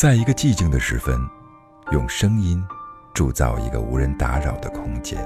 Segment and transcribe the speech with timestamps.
[0.00, 1.20] 在一个寂静的时分，
[1.92, 2.64] 用声音
[3.12, 5.18] 铸造一个无人打扰的空间。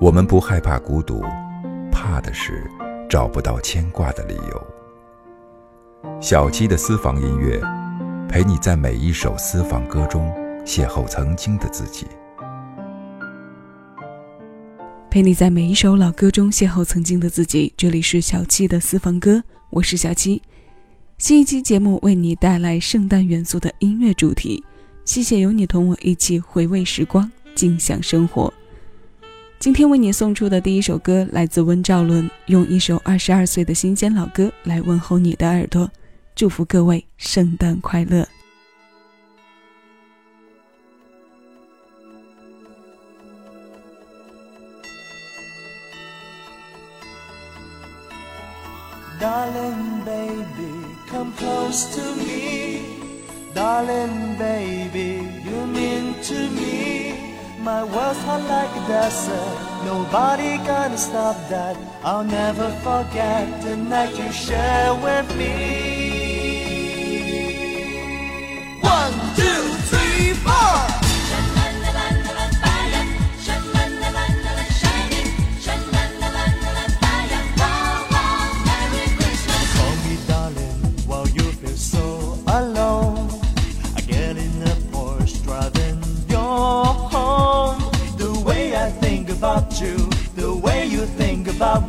[0.00, 1.22] 我们不害怕孤独，
[1.92, 2.66] 怕的是
[3.06, 4.66] 找不到牵挂的理由。
[6.18, 7.60] 小七的私房音乐，
[8.26, 10.26] 陪你在每一首私房歌中
[10.64, 12.06] 邂逅曾经的自己。
[15.10, 17.70] 陪你在每一首老歌中邂逅曾经的自己。
[17.76, 20.40] 这里是小七的私房歌，我是小七。
[21.18, 24.62] 新一期节目为你带来圣诞元素的音乐主题。
[25.04, 28.54] 谢谢有你同我一起回味时光，尽享生活。
[29.58, 35.90] 今天为你送出的第一首歌来自温兆伦，用一首二十二岁的新鲜老歌来问候你的耳朵，
[36.36, 38.24] 祝福各位圣诞快乐。
[49.20, 50.67] Darling baby,
[51.10, 52.98] come close to me.
[53.54, 57.34] Darling baby, you mean to me.
[57.60, 59.84] My world's hot like a desert.
[59.84, 61.76] Nobody gonna stop that.
[62.04, 66.07] I'll never forget the night you share with me.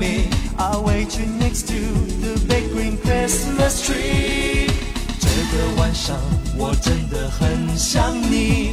[0.00, 0.30] Me.
[0.56, 4.70] I'll wait you next to the big green Christmas tree.
[5.20, 6.16] 这个晚上
[6.56, 8.72] 我真的很想你，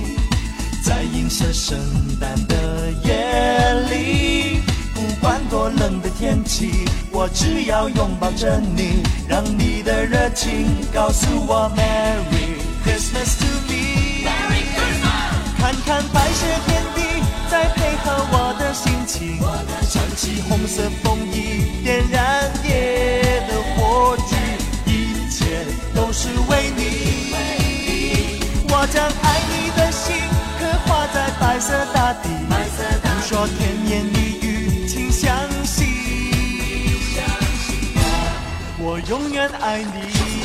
[0.83, 1.77] 在映射圣
[2.19, 4.61] 诞的夜里。
[4.95, 14.25] 不管多冷的天气，我只要拥抱着你，让你的热情告诉我 Merry Christmas to me。
[15.59, 17.01] 看看白雪天地，
[17.49, 19.39] 再配合我的心情，
[19.89, 24.35] 穿起红色风衣，点燃夜的火炬，
[24.85, 25.65] 一切
[25.95, 27.33] 都是为你。
[28.69, 30.15] 我将爱你的心
[30.59, 32.29] 刻画在白色大地，
[33.01, 33.59] 不说甜
[33.89, 35.87] 言蜜语，请相信，
[38.77, 40.36] 我永远爱你。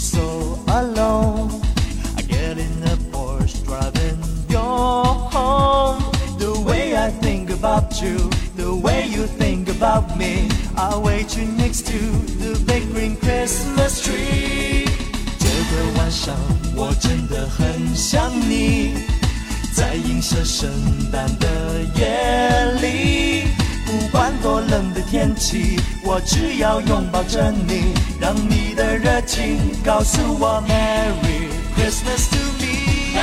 [0.00, 1.50] so alone.
[2.16, 6.02] I get in the Porsche driving your home.
[6.38, 10.48] The way I think about you, the way you think about me.
[10.76, 11.98] I'll wait you next to
[12.42, 14.86] the big green Christmas tree.
[15.38, 16.34] 这个晚上
[16.76, 18.94] 我真的很想你，
[19.74, 20.70] 在映射圣
[21.10, 23.49] 诞的夜里。
[24.11, 33.15] 不管多冷的天气，我只要拥抱着你，让你的热情告诉我 Merry Christmas to me。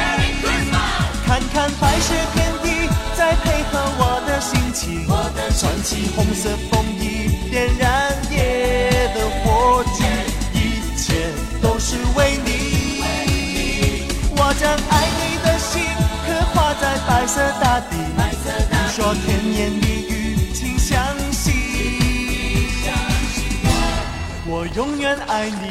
[1.27, 10.07] 看看白雪天地，再配合我的心情，我的穿起红色风衣，点燃夜的火炬，
[10.55, 11.13] 一切
[11.61, 13.03] 都是为你。
[14.39, 15.85] 我将爱你的心
[16.25, 17.95] 刻画在白色大地，
[18.71, 19.98] 你说甜言蜜
[25.27, 25.65] 爱你。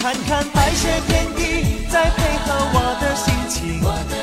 [0.00, 3.80] 看看白雪天地，再配合我的心情，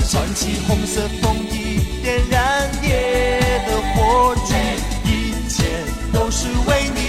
[0.07, 5.09] 穿起红色风衣，点燃夜的火炬，一
[5.49, 5.83] 切
[6.13, 6.99] 都是为你。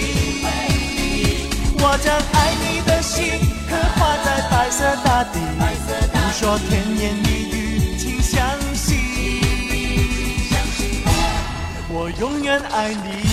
[1.77, 3.39] 我将爱你的心
[3.69, 5.37] 刻画在白色大地，
[6.11, 8.41] 不说甜言蜜语，请相
[8.73, 8.97] 信，
[11.89, 13.32] 我永远爱你。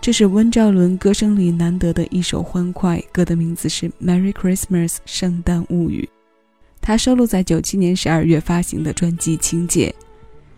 [0.00, 6.08] 这是温兆伦歌声里难得的一首欢快，歌的名字是《Merry Christmas》圣诞物语，
[6.80, 9.94] 它收录在九七年十二月发行的专辑《情节》。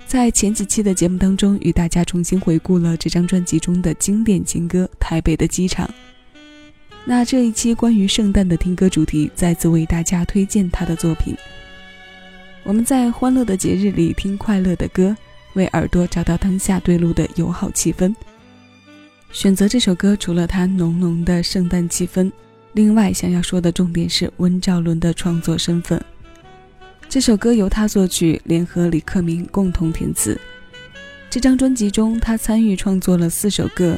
[0.07, 5.87] 在前几期的节目当中，与大家重新回顾了这张专辑中的经典情歌《台北的机场》。
[7.05, 11.35] 那这一期关于圣诞的听歌主题，再次为大家推荐他的作品。
[12.63, 15.17] 我们在欢乐的节日里听快乐的歌，
[15.55, 18.15] 为耳朵找到当下对路的友好气氛。
[19.33, 22.31] 选择这首歌，除了它浓浓的圣诞气氛，
[22.73, 26.03] 另外想要说的重点是温兆伦的创作身份。
[27.09, 30.39] 这首歌由他作曲，联合李克明共同填词。
[31.29, 33.97] 这张专辑中，他参与创作了四首歌，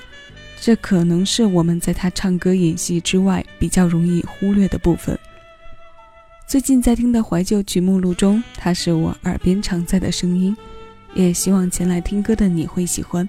[0.61, 5.19] 这可能是我们在他唱歌演戏之外比较容易忽略的部分。
[6.47, 10.55] 最近在听的怀旧曲目录中，它是我耳边常在的声音，
[11.15, 13.27] 也希望前来听歌的你会喜欢。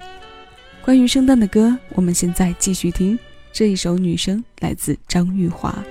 [0.84, 3.18] 关于圣诞的歌，我们现在继续听
[3.50, 5.82] 这一首《女声》，来自张玉华。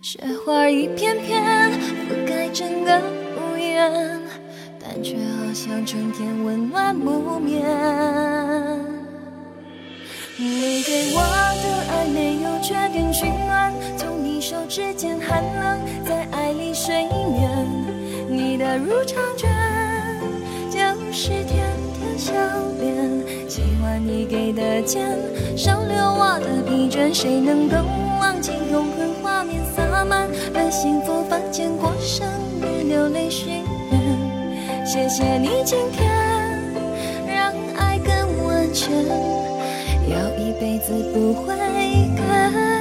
[0.00, 1.72] 雪花一片片
[2.08, 3.00] 覆盖整个
[3.36, 4.20] 屋檐，
[4.78, 7.64] 但却好像春天温暖不眠。
[10.36, 17.66] 你给我的爱没有缺点取暖，从你手指间寒冷，在爱里睡眠。
[18.30, 19.50] 你的入场券
[20.70, 20.78] 就
[21.12, 21.66] 是甜
[21.98, 22.32] 甜笑
[22.80, 25.18] 脸，喜欢你给的钱，
[25.56, 27.76] 收留我的疲倦，谁能够
[30.80, 32.24] 幸福房间，过生
[32.60, 34.86] 日流泪许愿。
[34.86, 36.08] 谢谢你今天
[37.26, 38.88] 让爱更完全，
[40.08, 41.56] 要一辈子不会
[42.16, 42.77] 改。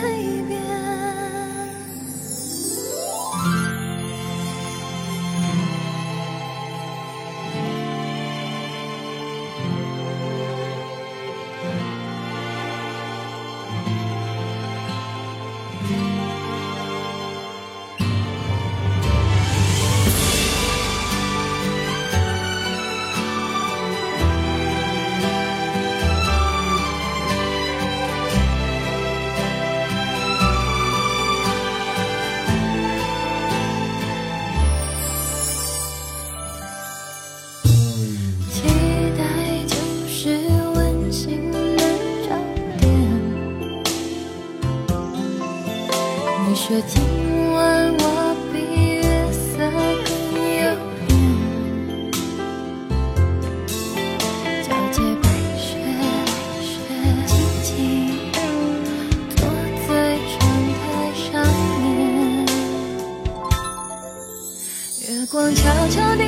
[65.77, 66.24] 悄悄地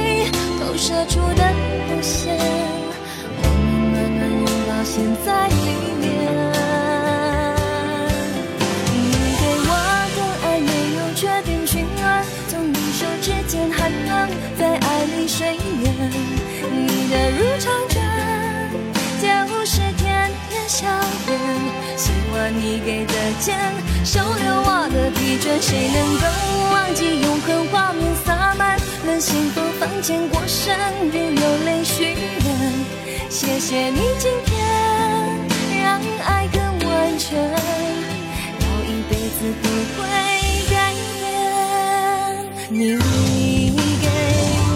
[0.60, 1.44] 投射出的
[1.90, 2.38] 弧线，
[3.42, 5.54] 我们暖暖拥抱现在里
[6.00, 6.06] 面。
[8.94, 8.95] 你
[9.40, 9.71] 给我
[10.16, 11.83] 的爱没有确定圈，
[12.47, 15.83] 从你手指间寒暖在爱里睡眠，
[16.71, 17.97] 你的入场券
[19.19, 19.26] 就
[19.66, 20.85] 是甜甜笑
[21.26, 21.40] 脸。
[21.97, 22.54] 喜欢。
[22.54, 23.57] 你给的钱，
[24.04, 25.62] 收留我的疲倦。
[25.62, 26.26] 谁能够
[26.71, 28.09] 忘记永恒画面？
[28.26, 30.76] 洒满了幸福房间，过生
[31.12, 32.20] 日流泪许愿。
[33.30, 34.58] 谢谢你今天
[35.84, 40.02] 让爱更完全，要一辈子不会
[40.70, 41.22] 改变。
[42.70, 43.00] 你。
[44.02, 44.08] 给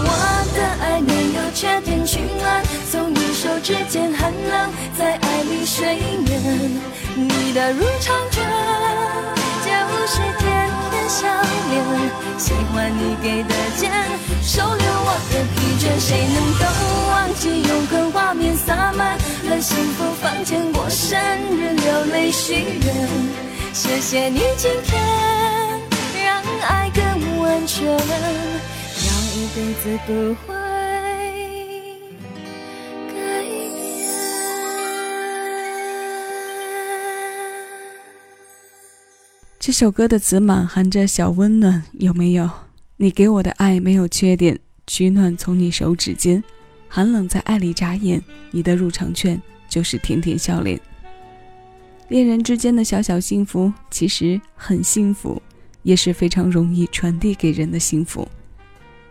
[0.05, 0.09] 我
[0.53, 2.61] 的爱没有缺点取暖，
[2.91, 6.81] 从你手指间寒冷，在爱里睡眠。
[7.15, 8.43] 你的入场券
[9.63, 9.69] 就
[10.07, 10.21] 是
[11.13, 11.27] 笑
[11.69, 11.73] 脸，
[12.39, 13.91] 喜欢你给的肩，
[14.41, 15.83] 收留我的疲倦。
[15.99, 16.63] 谁能够
[17.11, 18.55] 忘记永恒画面？
[18.55, 19.15] 洒满
[19.47, 21.19] 了幸福房间，过生
[21.51, 22.95] 日流泪许愿。
[23.73, 25.03] 谢谢你今天
[26.25, 27.03] 让爱更
[27.41, 27.95] 完全，要
[29.35, 30.52] 一辈子不。
[39.65, 42.49] 这首歌的词满含着小温暖，有没有？
[42.97, 46.43] 你给我的爱没有缺点，取暖从你手指间，
[46.89, 50.77] 寒冷在爱里眨眼，你的入场券就是甜甜笑脸。
[52.09, 55.41] 恋人之间的小小幸福其实很幸福，
[55.83, 58.27] 也是非常容易传递给人的幸福。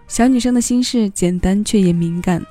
[0.06, 2.44] 小女生的心事简单却也敏感。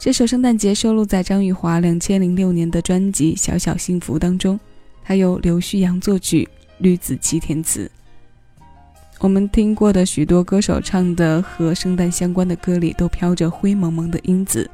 [0.00, 4.58] 这首圣诞节收录在张玉华两千零六年的专辑《小小幸福》当中，
[5.04, 7.90] 它由刘旭阳作曲，绿子琪填词。
[9.18, 14.70] 我们听过的许多歌手唱的和圣诞相关的歌里，都飘着灰蒙蒙的因子。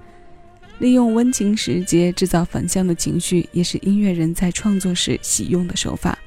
[0.78, 6.18] 利用温情时节制造反向的情绪，也是音乐人在创作时喜用的手法。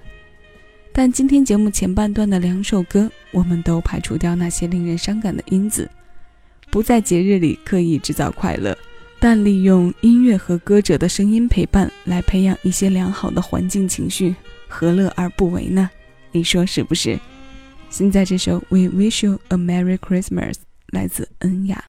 [0.93, 5.91] 但今天节目前半段的两首歌，我们都排除掉那些令人伤感的因子，
[6.69, 8.77] 不在节日里刻意制造快乐，
[9.19, 14.33] 但利用音乐和歌者的声音陪伴来培养一些良好的环境情绪，
[14.67, 15.89] 何乐而不为呢？
[16.31, 17.19] 你说是不是？
[17.89, 20.53] 现在这首《We Wish You a Merry Christmas》
[20.87, 21.83] 来自恩雅。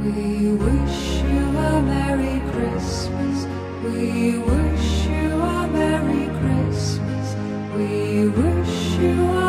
[0.00, 0.08] We
[0.56, 3.46] wish you a Merry Christmas.
[3.84, 7.36] We wish you a Merry Christmas.
[7.76, 9.41] We wish you a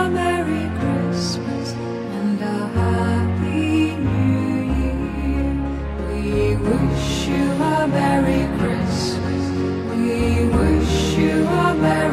[7.83, 9.43] a Merry Christmas.
[9.91, 12.12] We wish you a Merry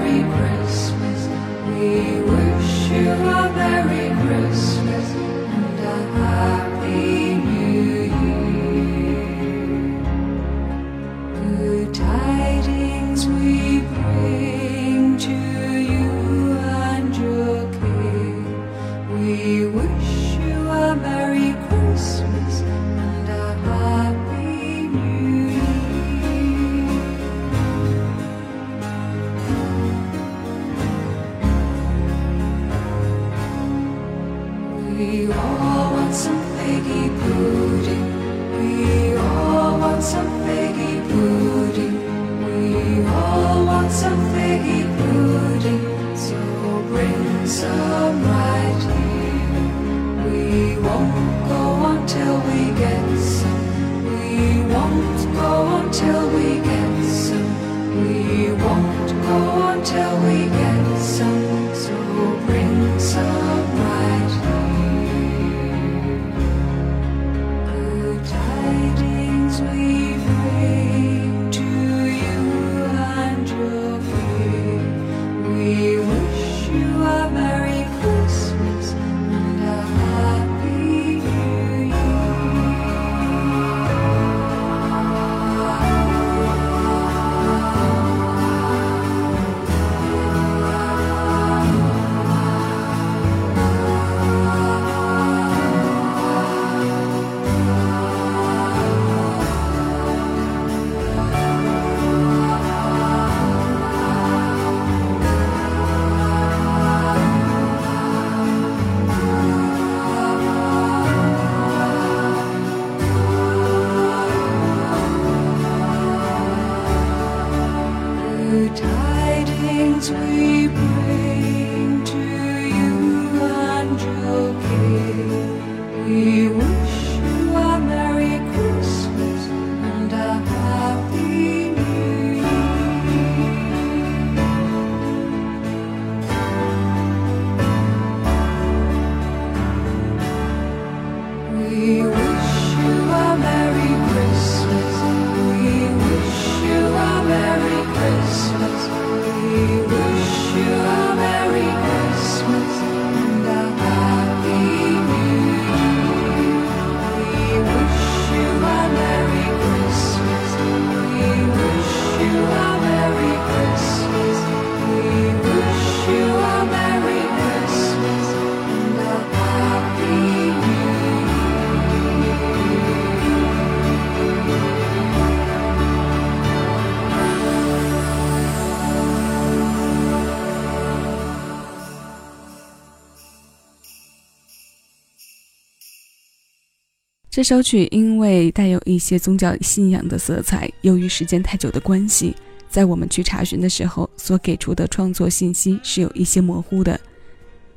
[187.40, 192.36] 这首曲因为带有一些宗教信仰的色彩，由于时间太久的关系，
[192.68, 197.00] 在我们去查询的时候，所给出的创作信息是有一些模糊的。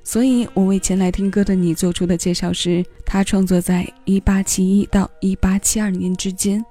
[0.04, 6.62] 所以，我为前来听歌的你做出的介绍是，它创作在1871到1872年之间，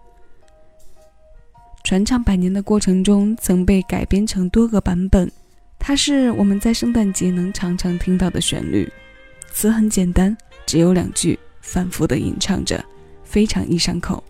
[1.84, 5.32] 传唱百年的过程中曾被改编成多个版本。
[5.78, 8.86] 它是我们在圣诞节能常常听到的旋律，
[9.50, 12.84] 词很简单，只有两句，反复的吟唱着，
[13.24, 14.22] 非常易上口。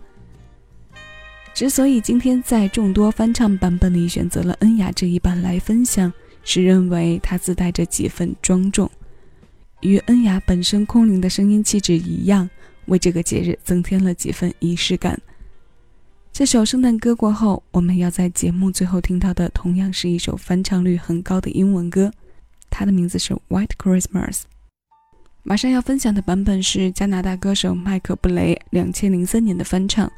[1.53, 6.11] 之所以今天在众多翻唱版本里选择了恩雅这一版来分享，
[6.43, 8.89] 是认为它自带着几分庄重，
[9.81, 12.49] 与恩雅本身空灵的声音气质一样，
[12.85, 15.19] 为这个节日增添了几分仪式感。
[16.31, 22.11] 这首圣诞歌过后，我们要在节目最后听到的，同样是一首翻唱率很高的英文歌，
[22.71, 24.31] 它的名字是《White Christmas》。
[25.45, 30.09] 马上要分享的版本是加拿大歌手麦克布雷两千零三年的翻唱。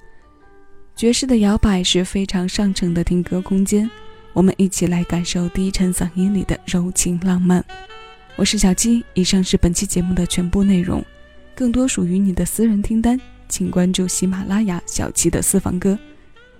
[0.95, 3.89] 爵士的摇摆是非常上乘的听歌空间，
[4.33, 7.65] 我们一起来感受低沉嗓音里的柔情浪漫。
[8.35, 11.03] 我是小七，以上是本期节目的全部内容，
[11.55, 13.19] 更多属于你的私人听单。
[13.49, 15.97] 请关注喜马拉雅小七的私房歌。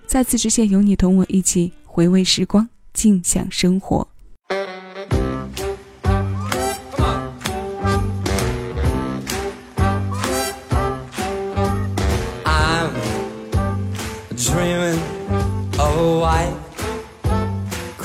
[0.08, 4.08] 再次致谢有你同我一起回味时光，静享生活。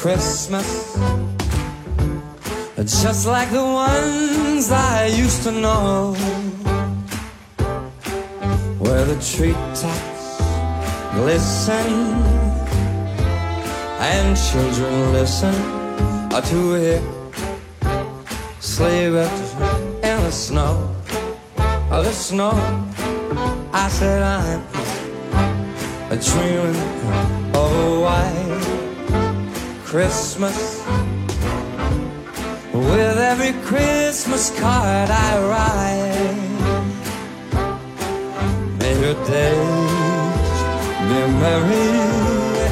[0.01, 0.97] Christmas,
[3.03, 6.15] just like the ones I used to know,
[8.79, 10.41] where the treetops
[11.13, 11.87] glisten
[14.01, 15.55] and children listen
[16.31, 17.03] to hear
[18.61, 19.53] sleigh bells
[20.03, 20.97] in the snow,
[21.93, 22.53] oh, the snow.
[23.75, 24.63] I said I'm
[26.17, 26.77] dreaming
[27.55, 28.60] of a oh, white
[29.91, 30.79] Christmas.
[32.73, 36.47] With every Christmas card I write,
[38.79, 40.59] may your days
[41.09, 41.91] be merry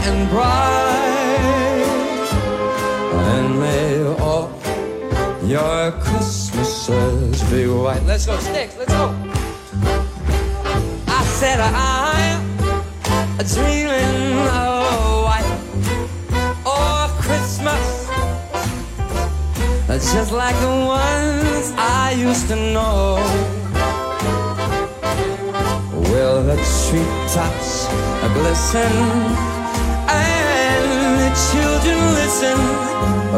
[0.06, 2.28] and bright,
[3.34, 4.48] and may all
[5.42, 8.04] your Christmases be white.
[8.04, 9.12] Let's go, Sticks, let's go.
[11.09, 12.17] I said I'm
[20.18, 23.22] just like the ones I used to know.
[26.11, 27.87] Will the treetops
[28.35, 28.92] glisten
[30.11, 30.87] and
[31.22, 32.59] the children listen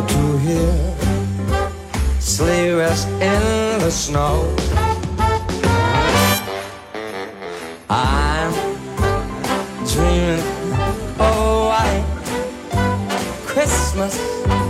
[0.09, 0.73] to hear
[2.19, 3.43] sleigh rest in
[3.85, 4.35] the snow?
[7.91, 8.53] I'm
[9.93, 10.45] dreaming
[11.19, 12.07] oh, of a white
[13.45, 14.70] Christmas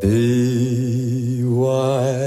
[0.00, 2.17] be white.